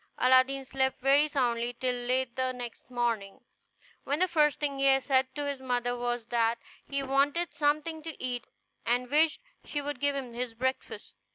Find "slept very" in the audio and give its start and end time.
0.65-1.27